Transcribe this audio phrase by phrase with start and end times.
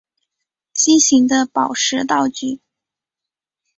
[0.73, 2.59] 心形的宝石道具。